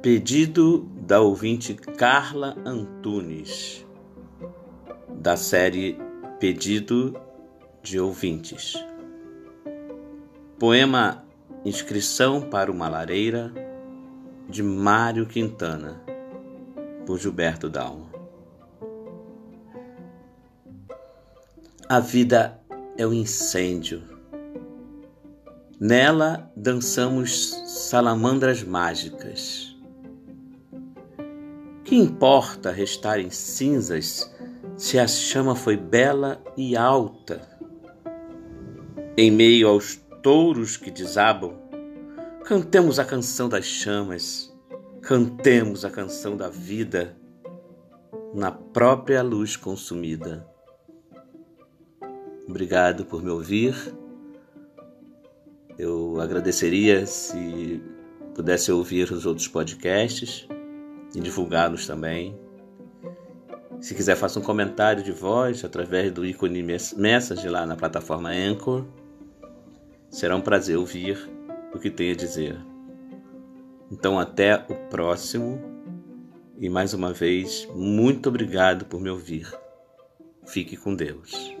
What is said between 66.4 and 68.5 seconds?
Message lá na plataforma